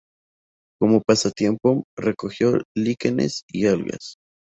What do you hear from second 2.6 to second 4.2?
líquenes y algas.